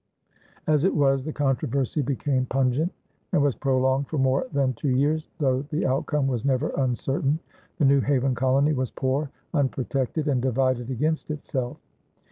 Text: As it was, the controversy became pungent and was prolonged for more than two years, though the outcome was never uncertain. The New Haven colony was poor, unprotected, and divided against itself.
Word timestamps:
As 0.65 0.83
it 0.83 0.95
was, 0.95 1.23
the 1.23 1.31
controversy 1.31 2.01
became 2.01 2.47
pungent 2.47 2.91
and 3.31 3.43
was 3.43 3.53
prolonged 3.53 4.07
for 4.07 4.17
more 4.17 4.47
than 4.51 4.73
two 4.73 4.89
years, 4.89 5.29
though 5.37 5.61
the 5.69 5.85
outcome 5.85 6.25
was 6.25 6.43
never 6.43 6.69
uncertain. 6.69 7.37
The 7.77 7.85
New 7.85 8.01
Haven 8.01 8.33
colony 8.33 8.73
was 8.73 8.89
poor, 8.89 9.29
unprotected, 9.53 10.27
and 10.27 10.41
divided 10.41 10.89
against 10.89 11.29
itself. 11.29 11.77